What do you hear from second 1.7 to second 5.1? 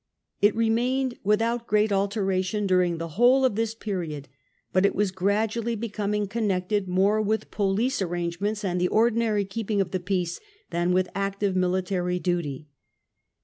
alteration during the whole of this period, but it